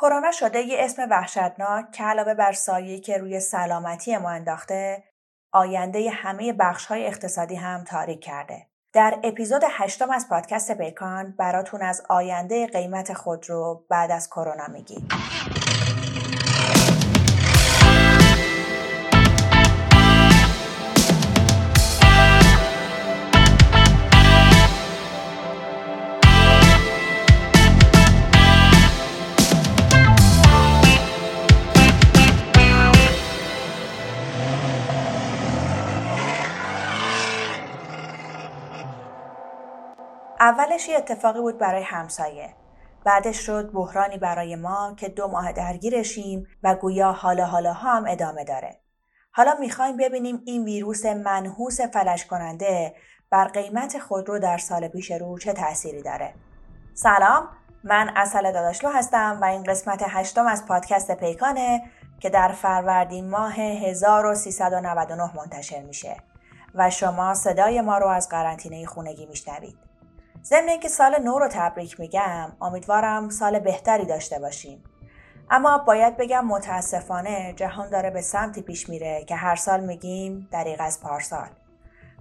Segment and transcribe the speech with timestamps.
[0.00, 5.04] کرونا شده یه اسم وحشتناک که علاوه بر سایه که روی سلامتی ما انداخته
[5.52, 8.66] آینده همه بخش های اقتصادی هم تاریک کرده.
[8.92, 15.08] در اپیزود هشتم از پادکست پیکان براتون از آینده قیمت خودرو بعد از کرونا میگیم.
[40.48, 42.54] اولش یه اتفاقی بود برای همسایه.
[43.04, 48.44] بعدش شد بحرانی برای ما که دو ماه درگیرشیم و گویا حالا حالا هم ادامه
[48.44, 48.80] داره.
[49.32, 52.94] حالا می‌خوایم ببینیم این ویروس منحوس فلش کننده
[53.30, 56.34] بر قیمت خودرو در سال پیش رو چه تأثیری داره.
[56.94, 57.48] سلام
[57.84, 61.82] من اصل داداشلو هستم و این قسمت هشتم از پادکست پیکانه
[62.20, 66.16] که در فروردین ماه 1399 منتشر میشه
[66.74, 69.87] و شما صدای ما رو از قرنطینه خونگی میشنوید.
[70.48, 74.84] ضمن اینکه سال نو رو تبریک میگم امیدوارم سال بهتری داشته باشیم.
[75.50, 80.76] اما باید بگم متاسفانه جهان داره به سمتی پیش میره که هر سال میگیم دریغ
[80.80, 81.48] از پارسال.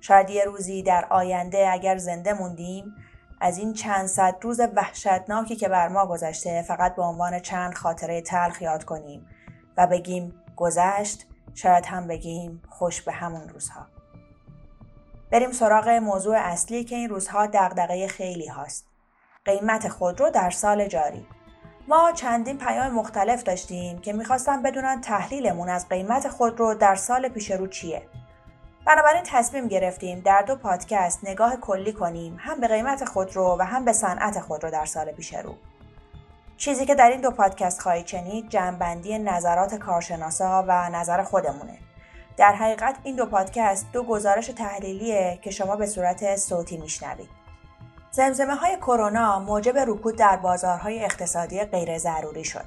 [0.02, 2.96] شاید یه روزی در آینده اگر زنده موندیم
[3.42, 8.22] از این چند صد روز وحشتناکی که بر ما گذشته فقط به عنوان چند خاطره
[8.22, 9.28] تلخ یاد کنیم
[9.78, 13.97] و بگیم گذشت شاید هم بگیم خوش به همون روزها.
[15.32, 18.88] بریم سراغ موضوع اصلی که این روزها دغدغه خیلی هاست.
[19.46, 21.26] قیمت خودرو در سال جاری.
[21.88, 27.52] ما چندین پیام مختلف داشتیم که می‌خواستن بدونن تحلیلمون از قیمت خودرو در سال پیش
[27.52, 28.08] رو چیه.
[28.86, 33.86] بنابراین تصمیم گرفتیم در دو پادکست نگاه کلی کنیم هم به قیمت خودرو و هم
[33.86, 35.56] به صنعت خودرو در سال پیش رو.
[36.58, 41.87] چیزی که در این دو پادکست خواهید شنید جمعبندی نظرات کارشناسا و نظر خودمونه.
[42.38, 47.30] در حقیقت این دو پادکست دو گزارش تحلیلیه که شما به صورت صوتی میشنوید.
[48.12, 52.66] زمزمه های کرونا موجب رکود در بازارهای اقتصادی غیر ضروری شد.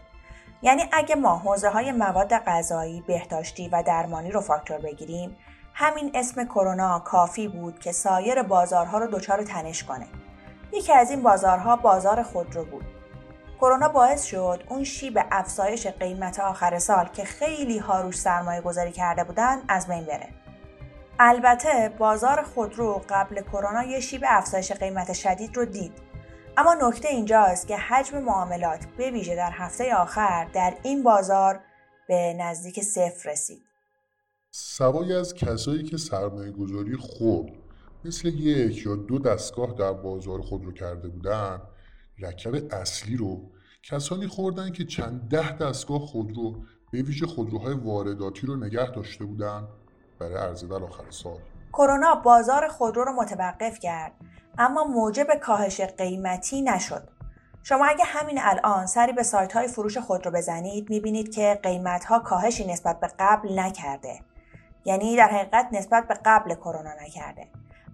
[0.63, 5.37] یعنی اگه ما حوزه های مواد غذایی، بهداشتی و درمانی رو فاکتور بگیریم،
[5.75, 10.07] همین اسم کرونا کافی بود که سایر بازارها رو دچار تنش کنه.
[10.73, 13.00] یکی از این بازارها بازار خودرو بود.
[13.61, 18.93] کرونا باعث شد اون شیب افزایش قیمت آخر سال که خیلی ها روش سرمایه گذاری
[18.93, 20.29] کرده بودن از بین بره.
[21.19, 25.93] البته بازار خودرو قبل کرونا یه شیب افزایش قیمت شدید رو دید.
[26.57, 31.61] اما نکته اینجاست که حجم معاملات به ویژه در هفته آخر در این بازار
[32.09, 33.63] به نزدیک صفر رسید.
[34.51, 37.53] سوای از کسایی که سرمایه گذاری خود
[38.05, 41.63] مثل یک یا دو دستگاه در بازار خودرو کرده بودن
[42.23, 43.41] لکب اصلی رو.
[43.83, 46.55] کسانی خوردن که چند ده دستگاه خودرو
[46.93, 49.69] به ویژه خودروهای وارداتی رو نگه داشته بودن
[50.19, 51.39] برای عرضه در آخر سال.
[51.73, 54.13] کرونا بازار خودرو رو متوقف کرد
[54.59, 57.09] اما موجب کاهش قیمتی نشد.
[57.63, 62.19] شما اگه همین الان سری به سایت های فروش خودرو بزنید می‌بینید که قیمت ها
[62.19, 64.21] کاهشی نسبت به قبل نکرده.
[64.85, 67.49] یعنی در حقیقت نسبت به قبل کرونا نکرده.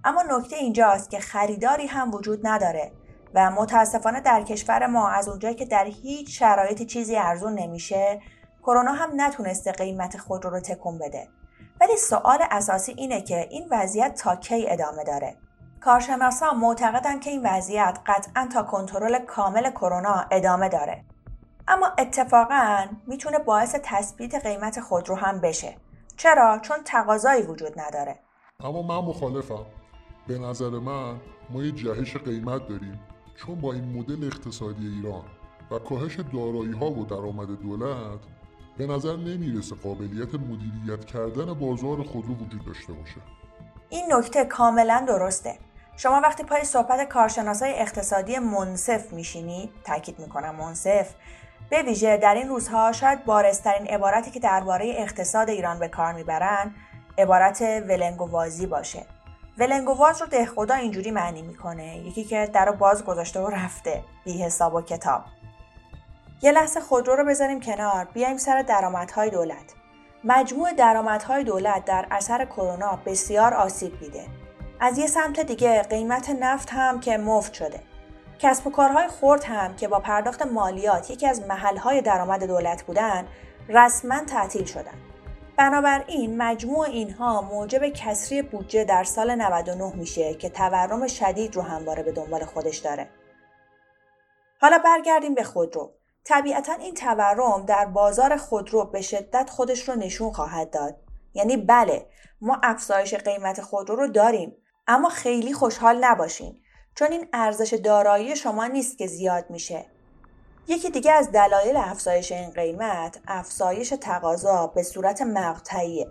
[0.04, 2.92] اما نکته اینجاست که خریداری هم وجود نداره.
[3.36, 8.20] و متاسفانه در کشور ما از اونجایی که در هیچ شرایطی چیزی ارزون نمیشه
[8.62, 11.28] کرونا هم نتونسته قیمت خود رو تکون بده.
[11.80, 15.36] ولی سوال اساسی اینه که این وضعیت تا کی ادامه داره؟
[15.80, 21.04] کارشناسا معتقدن که این وضعیت قطعا تا کنترل کامل کرونا ادامه داره.
[21.68, 25.76] اما اتفاقا می‌تونه باعث تثبیت قیمت خودرو هم بشه.
[26.16, 28.18] چرا؟ چون تقاضایی وجود نداره.
[28.60, 29.66] اما من مخالفم.
[30.28, 31.16] به نظر من
[31.50, 33.00] ما یه جهش قیمت داریم.
[33.36, 35.24] چون با این مدل اقتصادی ایران
[35.70, 38.20] و کاهش دارایی ها و درآمد دولت
[38.78, 43.20] به نظر نمی‌رسه قابلیت مدیریت کردن بازار خودرو وجود داشته باشه.
[43.88, 45.58] این نکته کاملا درسته.
[45.97, 51.14] شما وقتی پای صحبت کارشناسای اقتصادی منصف میشینید تاکید می‌کنم منصف
[51.70, 56.74] به ویژه در این روزها شاید بارسترین عبارتی که درباره اقتصاد ایران به کار می‌برند
[57.18, 59.06] عبارت ولنگ و وازی باشه.
[59.58, 61.97] ولنگواز رو دهخدا اینجوری معنی می‌کنه.
[61.97, 65.22] یکی که در رو باز گذاشته و رفته بی حساب و کتاب.
[66.42, 68.04] یه لحظه خودرو رو بذاریم کنار.
[68.04, 69.74] بیایم سر درآمدهای دولت.
[70.24, 74.26] مجموع درآمدهای دولت در اثر کرونا بسیار آسیب دیده.
[74.80, 77.80] از یه سمت دیگه قیمت نفت هم که مفت شده.
[78.38, 83.26] کسب و کارهای خرد هم که با پرداخت مالیات یکی از محلهای درآمد دولت بودن
[83.68, 85.05] رسما تعطیل شدن.
[85.56, 92.03] بنابراین مجموع اینها موجب کسری بودجه در سال 99 میشه که تورم شدید رو همواره
[92.03, 93.08] به دنبال خودش داره.
[94.60, 95.92] حالا برگردیم به خودرو.
[96.24, 100.97] طبیعتا این تورم در بازار خودرو به شدت خودش رو نشون خواهد داد
[101.34, 102.06] یعنی بله
[102.41, 104.56] ما افزایش قیمت خودرو رو داریم
[104.86, 106.60] اما خیلی خوشحال نباشین
[106.94, 109.86] چون این ارزش دارایی شما نیست که زیاد میشه
[110.68, 116.10] یکی دیگه از دلایل افزایش این قیمت افزایش تقاضا به صورت مقطعیه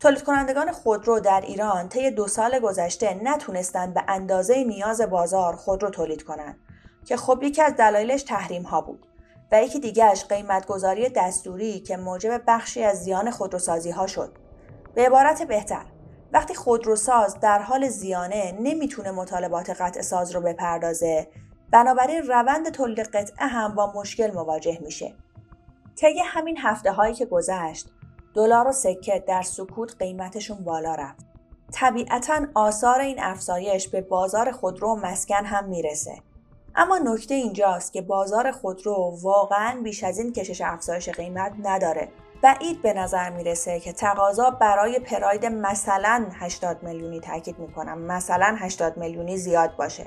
[0.00, 5.90] تولید کنندگان خودرو در ایران طی دو سال گذشته نتونستند به اندازه نیاز بازار خودرو
[5.90, 6.58] تولید کنند
[7.04, 9.06] که خب یکی از دلایلش تحریم ها بود
[9.52, 14.38] و یکی دیگهش قیمتگذاری دستوری که موجب بخشی از زیان خودروسازی ها شد.
[14.94, 15.86] به عبارت بهتر
[16.32, 21.28] وقتی خودروساز در حال زیانه نمی‌تونه مطالبات قطع ساز رو بپردازه
[21.74, 25.14] بنابراین روند تولید قطعه هم با مشکل مواجه میشه.
[25.96, 27.86] طی همین هفته هایی که گذشت
[28.34, 31.26] دلار و سکه در سکوت قیمتشون بالا رفت.
[31.72, 36.18] طبیعتا آثار این افزایش به بازار خودرو و مسکن هم می‌رسه.
[36.74, 42.08] اما نکته اینجاست که بازار خودرو واقعا بیش از این کشش افزایش قیمت نداره.
[42.42, 47.98] بعید به نظر می‌رسه که تقاضا برای پراید مثلا 80 میلیونی تاکید می‌کنم.
[47.98, 50.06] مثلا 80 میلیونی زیاد باشه.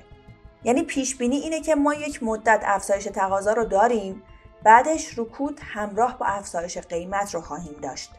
[0.67, 4.23] یعنی پیش بینی اینه که ما یک مدت افزایش تقاضا رو داریم
[4.63, 8.11] بعدش رکود همراه با افزایش قیمت رو خواهیم داشت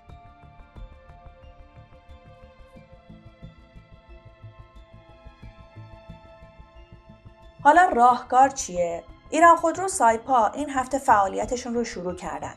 [7.62, 12.54] حالا راهکار چیه؟ ایران خودرو سایپا این هفته فعالیتشون رو شروع کردن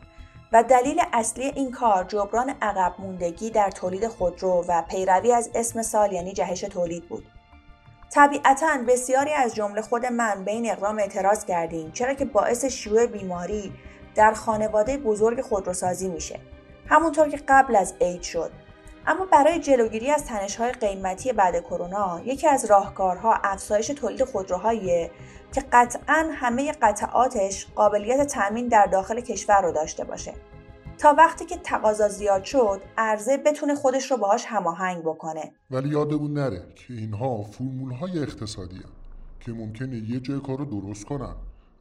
[0.51, 5.81] و دلیل اصلی این کار جبران عقب موندگی در تولید خودرو و پیروی از اسم
[5.81, 7.30] سال یعنی جهش تولید بود.
[8.13, 13.05] طبیعتا بسیاری از جمله خود من به این اقدام اعتراض کردیم چرا که باعث شیوع
[13.05, 13.73] بیماری
[14.15, 16.39] در خانواده بزرگ خودروسازی میشه.
[16.89, 18.51] همونطور که قبل از عید شد.
[19.07, 25.11] اما برای جلوگیری از تنش‌های قیمتی بعد کرونا یکی از راهکارها افزایش تولید خودروهاییه
[25.53, 30.33] که قطعا همه قطعاتش قابلیت تأمین در داخل کشور رو داشته باشه.
[31.01, 35.51] تا وقتی که تقاضا زیاد شد عرضه بتونه خودش رو باهاش هماهنگ بکنه.
[35.71, 38.91] ولی یادمون نره که اینها فرمول های اقتصادی هم.
[39.39, 41.35] که ممکنه یه جای کار رو درست کنن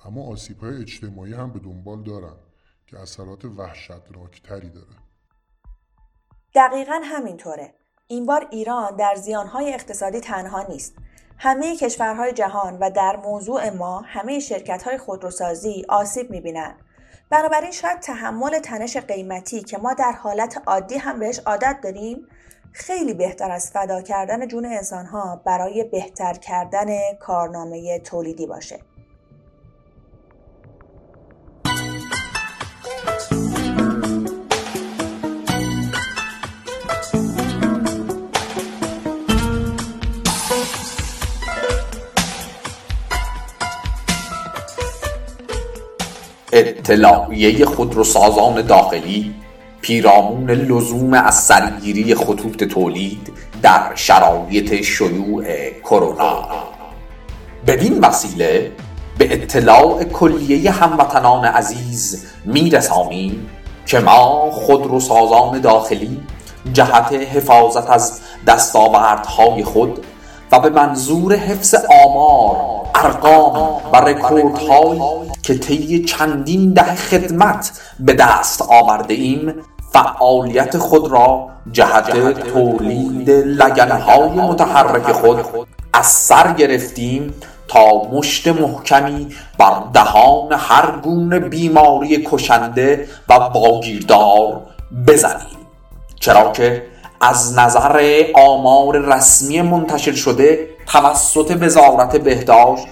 [0.05, 2.37] اما آسیب های اجتماعی هم به دنبال دارن
[2.87, 4.97] که اثرات وحشتناکتری داره.
[6.55, 7.75] دقیقا همینطوره.
[8.07, 10.95] این بار ایران در زیانهای اقتصادی تنها نیست.
[11.39, 16.75] همه کشورهای جهان و در موضوع ما همه شرکتهای خودروسازی آسیب می‌بینن.
[17.31, 22.27] بنابراین شاید تحمل تنش قیمتی که ما در حالت عادی هم بهش عادت داریم
[22.73, 26.87] خیلی بهتر از فدا کردن جون انسانها برای بهتر کردن
[27.21, 28.81] کارنامه تولیدی باشه.
[46.53, 49.35] اطلاعیه خودروسازان داخلی
[49.81, 53.33] پیرامون لزوم از سرگیری خطوط تولید
[53.63, 56.49] در شرایط شیوع کرونا.
[57.67, 58.73] بدین وسیله
[59.19, 63.51] به اطلاع کلیه هموطنان عزیز میرسانیم
[63.87, 66.21] که ما خودروسازان داخلی
[66.73, 70.07] جهت حفاظت از دستاوردهای خود
[70.53, 71.75] و به منظور حفظ
[72.05, 79.55] آمار ارقام و رکوردهایی که طی چندین ده خدمت به دست آورده ایم
[79.93, 85.45] فعالیت خود را جهت تولید لگنهای متحرک خود
[85.93, 87.35] از سر گرفتیم
[87.69, 89.27] تا مشت محکمی
[89.59, 94.61] بر دهان هر گونه بیماری کشنده و باگیردار
[95.07, 95.59] بزنیم.
[96.21, 96.83] چرا که
[97.21, 102.87] از نظر آمار رسمی منتشر شده توسط وزارت بهداشت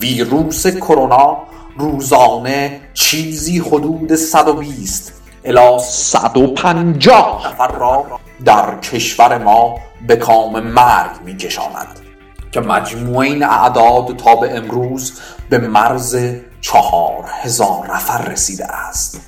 [0.00, 1.36] ویروس کرونا
[1.78, 5.12] روزانه چیزی حدود 120
[5.44, 8.06] الی 150 نفر را
[8.44, 12.00] در کشور ما به کام مرگ می کشاند
[12.52, 15.20] که مجموع این اعداد تا به امروز
[15.50, 16.18] به مرز
[16.60, 19.20] چهار هزار نفر رسیده است.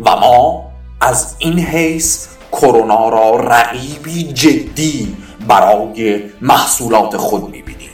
[0.00, 0.70] و ما
[1.00, 2.26] از این حیث
[2.60, 5.16] کرونا را رقیبی جدی
[5.48, 7.90] برای محصولات خود می‌بینیم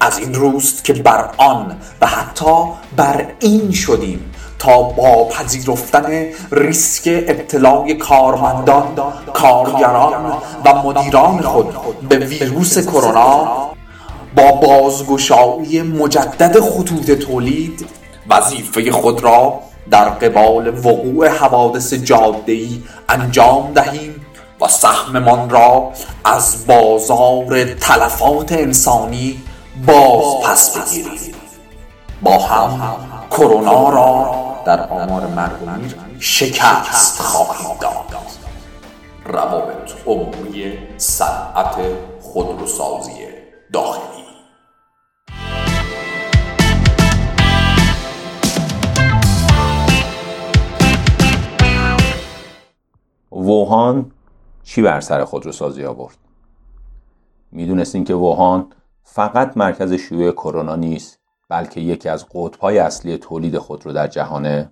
[0.00, 2.64] از این روست که بر آن و حتی
[2.96, 8.86] بر این شدیم تا با پذیرفتن ریسک ابتلای کارمندان
[9.34, 10.32] کارگران
[10.64, 11.74] و مدیران خود
[12.08, 13.66] به ویروس کرونا
[14.36, 17.86] با بازگشایی مجدد خطوط تولید
[18.30, 24.26] وظیفه خود را در قبال وقوع حوادث جادهی انجام دهیم
[24.60, 25.92] و سهممان را
[26.24, 29.42] از بازار تلفات انسانی
[29.86, 31.34] باز پس بگیریم.
[32.22, 32.96] با هم
[33.30, 34.34] کرونا را
[34.66, 37.92] در آمار مرگ شکست خواهیم داد.
[39.24, 41.76] روابط عمومی صنعت
[42.22, 43.12] خودروسازی
[43.72, 44.25] داخلی.
[53.36, 54.10] ووهان
[54.62, 56.16] چی بر سر خودروسازی آورد؟
[57.52, 58.66] می‌دونستیم که ووهان
[59.02, 64.70] فقط مرکز شیوع کرونا نیست بلکه یکی از قطبهای اصلی تولید خودرو در جهانه.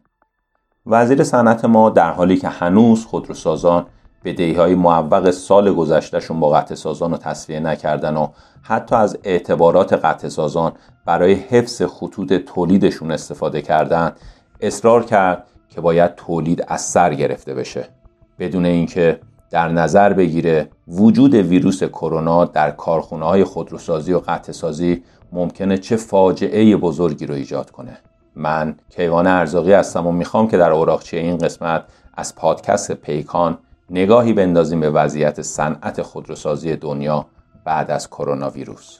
[0.86, 3.86] وزیر صنعت ما در حالی که هنوز خودروسازان
[4.24, 8.28] بدهی های معوق سال گذشتهشون با قطع سازان رو تصویه نکردن و
[8.62, 10.72] حتی از اعتبارات قطع سازان
[11.06, 14.12] برای حفظ خطوط تولیدشون استفاده کردن
[14.60, 17.93] اصرار کرد که باید تولید از سر گرفته بشه.
[18.38, 25.02] بدون اینکه در نظر بگیره وجود ویروس کرونا در کارخونه های خودروسازی و قطع سازی
[25.32, 27.98] ممکنه چه فاجعه بزرگی رو ایجاد کنه
[28.36, 33.58] من کیوان ارزاقی هستم و می‌خوام که در اوراقچه این قسمت از پادکست پیکان
[33.90, 37.26] نگاهی بندازیم به وضعیت صنعت خودروسازی دنیا
[37.64, 38.98] بعد از کرونا ویروس.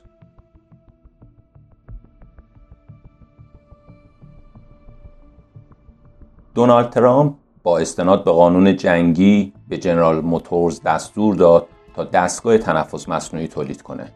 [6.54, 7.34] دونالد ترامپ
[7.64, 11.66] با استناد به قانون جنگی به جنرال موتورز دستور داد
[11.96, 14.12] تا دستگاه تنفس مصنوعی تولید کنه.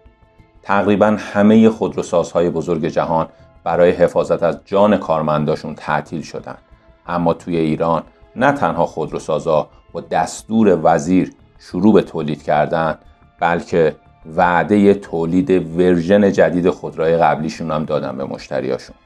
[0.63, 3.29] تقریبا همه خودروسازهای بزرگ جهان
[3.65, 6.59] برای حفاظت از جان کارمنداشون تعطیل شدند.
[7.07, 8.03] اما توی ایران
[8.37, 12.99] نه تنها خودروسازا با دستور وزیر شروع به تولید کردن
[13.41, 13.97] بلکه
[14.37, 18.97] وعده تولید ورژن جدید خودروهای قبلیشون هم دادن به مشتریاشون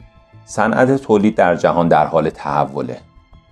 [0.44, 3.00] صنعت تولید در جهان در حال تحوله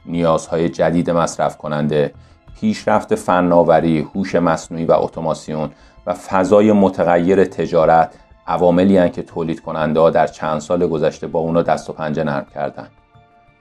[0.07, 2.14] نیازهای جدید مصرف کننده
[2.61, 5.71] پیشرفت فناوری، هوش مصنوعی و اتوماسیون
[6.07, 8.14] و فضای متغیر تجارت
[8.47, 12.47] عواملی که تولید کننده ها در چند سال گذشته با اونا دست و پنجه نرم
[12.54, 12.87] کردن.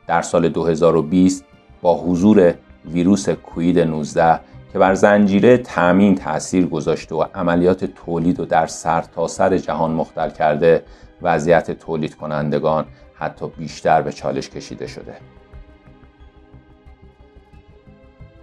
[0.08, 1.46] در سال 2020
[1.82, 2.54] با حضور
[2.86, 4.40] ویروس کوید 19
[4.74, 9.92] که بر زنجیره تأمین تاثیر گذاشته و عملیات تولید و در سر تا سر جهان
[9.92, 10.84] مختل کرده
[11.22, 15.14] وضعیت تولید کنندگان حتی بیشتر به چالش کشیده شده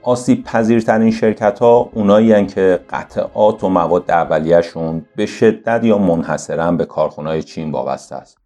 [0.07, 6.85] آسیب پذیرترین شرکت ها اونایی که قطعات و مواد اولیهشون به شدت یا منحصرا به
[6.85, 8.39] کارخونه چین وابسته است.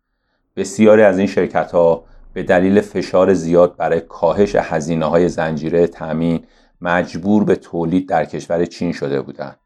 [0.56, 6.44] بسیاری از این شرکت ها به دلیل فشار زیاد برای کاهش هزینه های زنجیره تامین
[6.80, 9.56] مجبور به تولید در کشور چین شده بودند.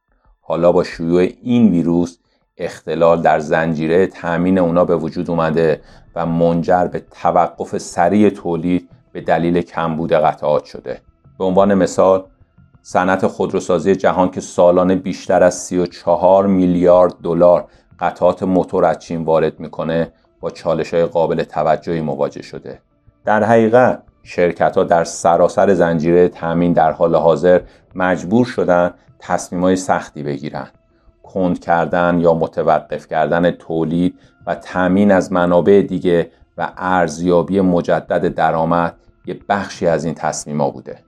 [0.40, 2.18] حالا با شیوع این ویروس
[2.56, 5.80] اختلال در زنجیره تامین اونا به وجود اومده
[6.14, 11.00] و منجر به توقف سریع تولید به دلیل کمبود قطعات شده.
[11.38, 12.25] به عنوان مثال
[12.83, 17.64] صنعت خودروسازی جهان که سالانه بیشتر از 34 میلیارد دلار
[18.00, 22.81] قطعات موتور از چین وارد می‌کنه با چالش های قابل توجهی مواجه شده.
[23.25, 27.61] در حقیقت شرکت ها در سراسر زنجیره تامین در حال حاضر
[27.95, 30.67] مجبور شدن تصمیم های سختی بگیرن.
[31.23, 38.97] کند کردن یا متوقف کردن تولید و تامین از منابع دیگه و ارزیابی مجدد درآمد
[39.26, 40.99] یه بخشی از این تصمیم ها بوده.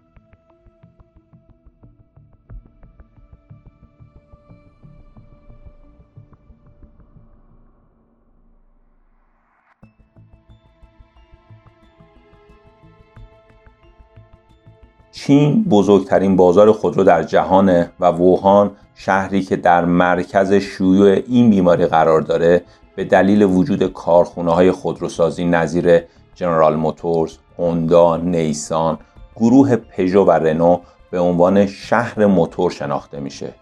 [15.18, 21.86] چین بزرگترین بازار خودرو در جهانه و ووهان شهری که در مرکز شیوع این بیماری
[21.86, 22.62] قرار داره
[22.96, 26.02] به دلیل وجود کارخونه های خودروسازی نظیر
[26.34, 28.98] جنرال موتورز، هوندا، نیسان،
[29.36, 30.80] گروه پژو و رنو
[31.10, 33.54] به عنوان شهر موتور شناخته میشه.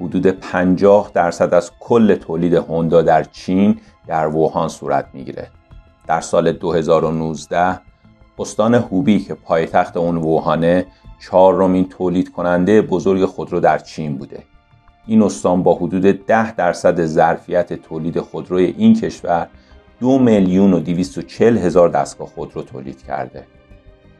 [0.00, 5.50] حدود 50 درصد از کل تولید هوندا در چین در ووهان صورت می‌گیره.
[6.06, 7.80] در سال 2019
[8.38, 10.86] استان هوبی که پایتخت اون ووهانه
[11.20, 14.42] چهارمین تولید کننده بزرگ خودرو در چین بوده.
[15.06, 19.48] این استان با حدود 10 درصد ظرفیت تولید خودروی این کشور
[20.00, 23.46] دو میلیون و 240 هزار دستگاه خودرو تولید کرده.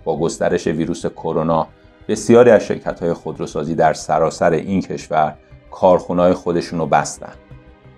[0.04, 1.66] با گسترش ویروس کرونا
[2.08, 5.34] بسیاری از شرکت های خودروسازی در سراسر این کشور
[5.70, 7.32] کارخونه‌های خودشون رو بستن.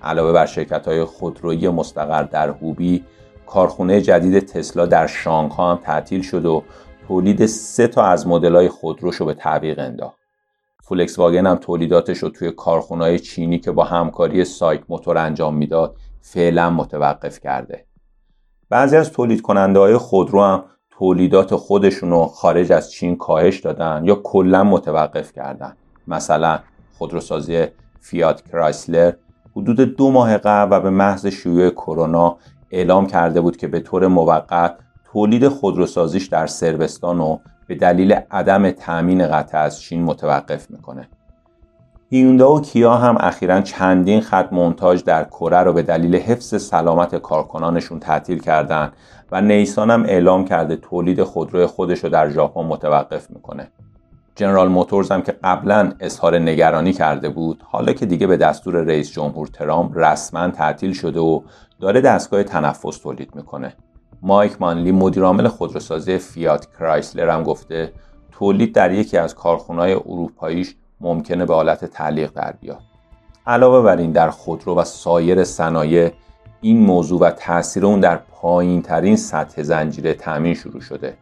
[0.02, 3.04] علاوه بر شرکت های خودرویی مستقر در هوبی
[3.46, 6.62] کارخونه جدید تسلا در شانگهای هم تعطیل شد و
[7.08, 10.18] تولید سه تا از مدل‌های خودروش رو به تعویق انداخت.
[10.82, 15.96] فولکس واگن هم تولیداتش رو توی کارخونه‌های چینی که با همکاری SAIC Motor انجام می‌داد
[16.20, 17.86] فعلا متوقف کرده.
[18.70, 24.02] بعضی از تولید کننده های خودرو هم تولیدات خودشون رو خارج از چین کاهش دادن
[24.04, 25.76] یا کلا متوقف کردن.
[26.06, 26.58] مثلا
[26.98, 27.66] خودروسازی
[28.00, 29.12] فیات کرایسلر
[29.56, 32.36] حدود دو ماه قبل و به محض شیوع کرونا
[32.70, 34.76] اعلام کرده بود که به طور موقت
[35.12, 41.08] تولید خودروسازیش در سربستان و به دلیل عدم تأمین قطع از چین متوقف می‌کنه.
[42.10, 47.16] هیوندا و کیا هم اخیرا چندین خط مونتاژ در کره رو به دلیل حفظ سلامت
[47.16, 48.92] کارکنانشون تعطیل کردن
[49.32, 53.68] و نیسان هم اعلام کرده تولید خودروی خودش رو در ژاپن متوقف می‌کنه.
[54.36, 59.10] جنرال موتورز هم که قبلا اظهار نگرانی کرده بود حالا که دیگه به دستور رئیس
[59.10, 61.40] جمهور ترامپ رسما تعطیل شده و
[61.80, 63.74] داره دستگاه تنفس تولید می‌کنه.
[64.22, 67.92] مایک مانلی مدیرعامل خودروسازی فیات کرایسلر هم گفته
[68.32, 72.82] تولید در یکی از کارخونه‌های اروپاییش ممکنه به حالت تعلیق در بیاد.
[73.46, 76.12] علاوه بر این در خودرو و سایر صنایع
[76.60, 81.16] این موضوع و تاثیر اون در پایین ترین سطح زنجیره تامین شروع شده.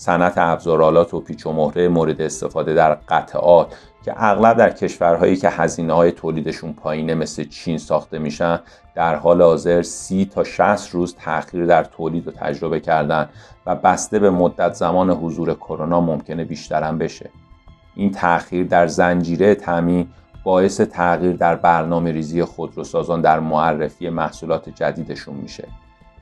[0.00, 5.48] صنعت ابزارالات و پیچ و مهره مورد استفاده در قطعات که اغلب در کشورهایی که
[5.48, 8.60] هزینه های تولیدشون پایینه مثل چین ساخته میشن
[8.94, 13.28] در حال حاضر سی تا 60 روز تاخیر در تولید و تجربه کردن
[13.66, 17.30] و بسته به مدت زمان حضور کرونا ممکنه بیشترم بشه.
[17.94, 20.08] این تاخیر در زنجیره تامین
[20.44, 25.68] باعث تغییر در برنامه ریزی خودروسازان در معرفی محصولات جدیدشون میشه.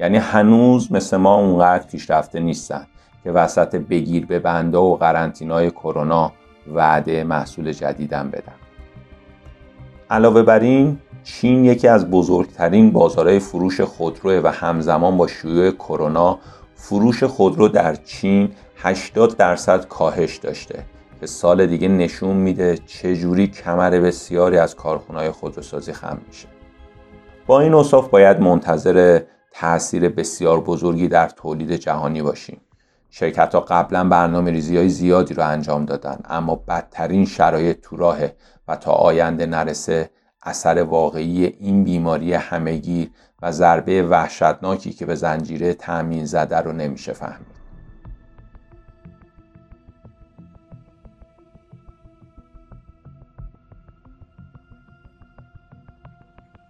[0.01, 2.87] یعنی هنوز مثل ما اونقدر پیشرفته نیستن.
[3.27, 6.33] که وسط بگیر به بنده و قرنطینای کرونا
[6.75, 8.55] وعده محصول جدیدم بدن
[10.11, 16.39] علاوه بر این چین یکی از بزرگترین بازارهای فروش خودرو و همزمان با شیوع کرونا
[16.75, 20.85] فروش خودرو در چین 80 درصد کاهش داشته
[21.21, 26.49] که سال دیگه نشون میده چجوری کمر بسیاری از کارخونه‌های خودروسازی خم میشه.
[27.47, 29.21] با این اصاف باید منتظر
[29.53, 32.61] تاثیر بسیار بزرگی در تولید جهانی باشیم.
[33.19, 38.37] شرکت ها قبلا برنامه ریزی های زیادی رو انجام دادن اما بدترین شرایط تو راهه
[38.69, 40.11] و تا آینده نرسه
[40.43, 43.11] اثر واقعی این بیماری همگیر
[43.43, 47.56] و ضربه وحشتناکی که به زنجیره تأمین زده رو نمیشه فهمید.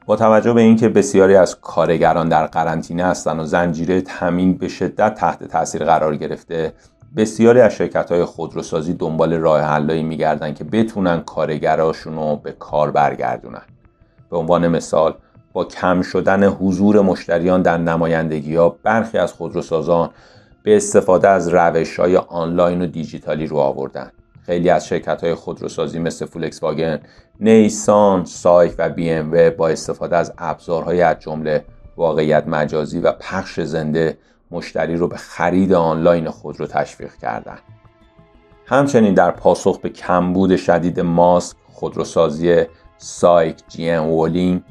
[0.06, 5.14] با توجه به اینکه بسیاری از کارگران در قرنطینه هستند و زنجیره تامین به شدت
[5.14, 6.72] تحت تاثیر قرار گرفته
[7.16, 12.90] بسیاری از شرکت های خودروسازی دنبال راه حلایی میگردن که بتونن کارگراشون رو به کار
[12.90, 13.62] برگردونن.
[14.30, 15.14] به عنوان مثال
[15.52, 20.10] با کم شدن حضور مشتریان در نمایندگی ها برخی از خودروسازان
[20.62, 24.10] به استفاده از روش های آنلاین و دیجیتالی رو آوردن.
[24.46, 27.00] خیلی از شرکت های خودروسازی مثل فولکس واگن،
[27.40, 31.64] نیسان، سایک و بی ام با استفاده از ابزارهای از جمله
[31.96, 34.18] واقعیت مجازی و پخش زنده
[34.50, 37.58] مشتری رو به خرید آنلاین خودرو تشویق کردن.
[38.66, 42.64] همچنین در پاسخ به کمبود شدید ماسک خودروسازی
[42.98, 44.62] SAIC GM Wuling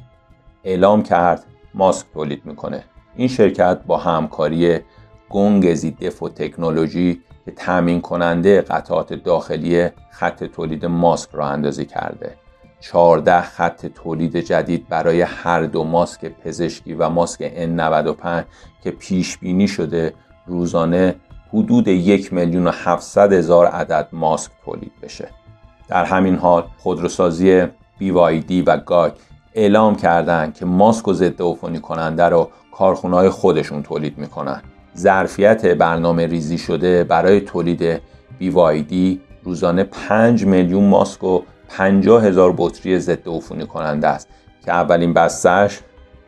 [0.63, 2.83] اعلام کرد ماسک تولید می‌کنه.
[3.15, 4.79] این شرکت با همکاری
[5.29, 12.35] گونگزی دفو تکنولوژی که تامین کننده قطعات داخلی خط تولید ماسک راه اندازی کرده
[12.91, 18.43] 14 خط تولید جدید برای هر دو ماسک پزشکی و ماسک N95
[18.83, 20.13] که پیش بینی شده
[20.47, 21.15] روزانه
[21.53, 25.27] حدود یک میلیون و 700 هزار عدد ماسک تولید بشه.
[25.87, 27.65] در همین حال خودروسازی
[27.99, 29.13] BYD و گاک
[29.53, 34.61] اعلام کردند که ماسک و ضد عفونی کننده رو کارخونه خودشون تولید می‌کنن.
[34.97, 38.01] ظرفیت برنامه ریزی شده برای تولید
[38.41, 44.27] BYD روزانه 5 میلیون ماسک و 50 هزار بطری ضد عفونی کننده است
[44.65, 45.79] که اولین بستش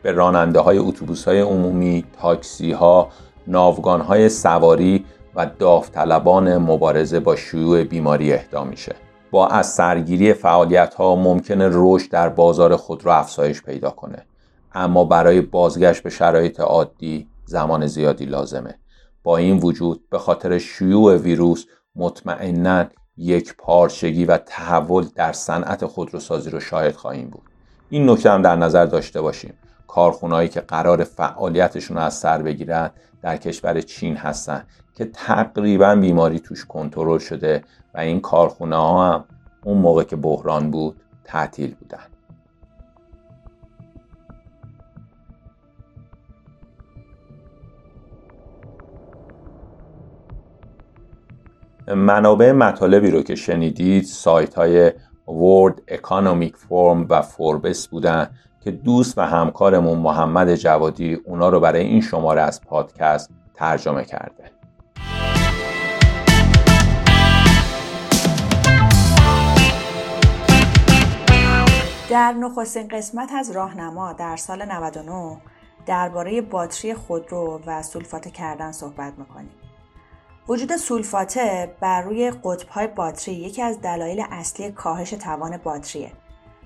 [0.02, 3.08] به راننده های اتوبوس های عمومی، تاکسی ها،
[3.46, 8.94] ناوگان های سواری و داوطلبان مبارزه با شیوع بیماری اهدا میشه.
[9.30, 14.26] با از سرگیری فعالیت ها ممکنه رشد در بازار خودرو افزایش پیدا کنه
[14.72, 18.74] اما برای بازگشت به شرایط عادی زمان زیادی لازمه
[19.22, 21.64] با این وجود به خاطر شیوع ویروس
[21.96, 22.84] مطمئنا
[23.18, 27.42] یک پارچگی و تحول در صنعت خودروسازی رو شاهد خواهیم بود.
[27.90, 29.54] این نکته هم در نظر داشته باشیم.
[29.86, 32.90] کارخونهایی که قرار فعالیتشون رو از سر بگیرن
[33.22, 39.24] در کشور چین هستن که تقریبا بیماری توش کنترل شده و این کارخونه ها هم
[39.64, 42.17] اون موقع که بحران بود تعطیل بودن.
[51.94, 54.90] منابع مطالبی رو که شنیدید سایت های
[55.26, 61.80] World Economic Forum و فوربس بودن که دوست و همکارمون محمد جوادی اونا رو برای
[61.84, 64.50] این شماره از پادکست ترجمه کرده
[72.10, 75.36] در نخستین قسمت از راهنما در سال 99
[75.86, 79.67] درباره باتری خودرو و سولفاته کردن صحبت می‌کنیم.
[80.48, 86.12] وجود سولفاته بر روی قطبهای باتری یکی از دلایل اصلی کاهش توان باتریه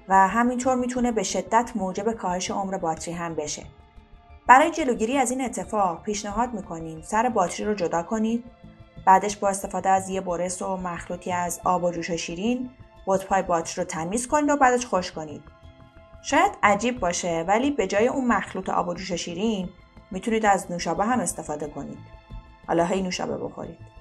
[0.08, 3.62] و همینطور می‌تونه به شدت موجب کاهش عمر باتری هم بشه.
[4.46, 8.44] برای جلوگیری از این اتفاق پیشنهاد می‌کنیم سر باتری رو جدا کنید
[9.06, 12.70] بعدش با استفاده از یه برس و مخلوطی از آب و جوش و شیرین
[13.06, 15.42] قطبهای باتری رو تمیز کنید و بعدش خوش کنید
[16.22, 19.68] شاید عجیب باشه ولی به جای اون مخلوط آب و جوش شیرین
[20.10, 22.21] می‌تونید از نوشابه هم استفاده کنید
[22.66, 23.92] حالا هی نوشابه بخورید.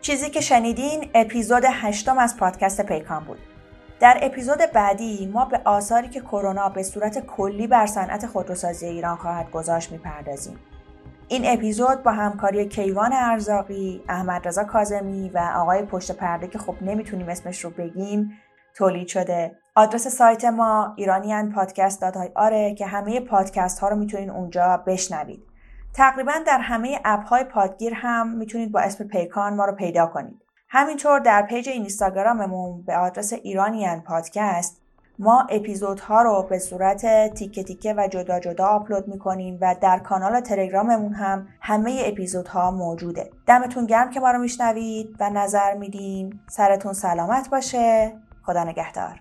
[0.00, 3.38] چیزی که شنیدین اپیزود هشتم از پادکست پیکان بود.
[4.00, 9.16] در اپیزود بعدی ما به آثاری که کرونا به صورت کلی بر صنعت خودروسازی ایران
[9.16, 10.58] خواهد گذاشت می‌پردازیم.
[11.28, 16.74] این اپیزود با همکاری کیوان ارزاقی، احمد رضا کازمی و آقای پشت پرده که خب
[16.80, 18.38] نمی‌تونیم اسمش رو بگیم
[18.74, 19.56] تولید شده.
[19.74, 22.02] آدرس سایت ما ایرانیان پادکست
[22.34, 25.42] آره که همه پادکست ها رو می‌تونید اونجا بشنوید.
[25.94, 30.42] تقریبا در همه اپ های پادگیر هم می‌تونید با اسم پیکان ما رو پیدا کنید.
[30.68, 34.80] همینطور در page اینستاگراممون به آدرس ایرانیان پادکست
[35.18, 40.40] ما اپیزودها رو به صورت تیکه تیکه و جدا جدا آپلود می‌کنیم و در کانال
[40.40, 46.92] تلگراممون هم همه اپیزودها موجوده دمتون گرم که ما رو میشنوید و نظر میدین سرتون
[46.92, 48.12] سلامت باشه
[48.46, 49.20] خدا نگهدار.